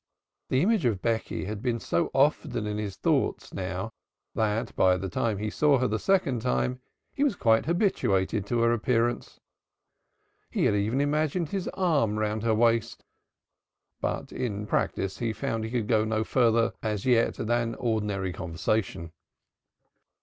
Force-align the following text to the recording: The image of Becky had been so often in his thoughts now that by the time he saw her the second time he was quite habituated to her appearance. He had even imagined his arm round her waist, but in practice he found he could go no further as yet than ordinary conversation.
The 0.49 0.63
image 0.63 0.83
of 0.85 0.99
Becky 1.03 1.45
had 1.45 1.61
been 1.61 1.79
so 1.79 2.09
often 2.11 2.65
in 2.65 2.79
his 2.79 2.95
thoughts 2.95 3.53
now 3.53 3.91
that 4.33 4.75
by 4.75 4.97
the 4.97 5.09
time 5.09 5.37
he 5.37 5.51
saw 5.51 5.77
her 5.77 5.87
the 5.87 5.99
second 5.99 6.41
time 6.41 6.81
he 7.13 7.23
was 7.23 7.35
quite 7.35 7.67
habituated 7.67 8.47
to 8.47 8.61
her 8.61 8.73
appearance. 8.73 9.39
He 10.49 10.65
had 10.65 10.73
even 10.73 11.01
imagined 11.01 11.49
his 11.49 11.67
arm 11.75 12.17
round 12.17 12.41
her 12.41 12.55
waist, 12.55 13.03
but 13.99 14.31
in 14.31 14.65
practice 14.65 15.19
he 15.19 15.33
found 15.33 15.63
he 15.65 15.69
could 15.69 15.87
go 15.87 16.03
no 16.03 16.23
further 16.23 16.73
as 16.81 17.05
yet 17.05 17.35
than 17.35 17.75
ordinary 17.75 18.33
conversation. 18.33 19.11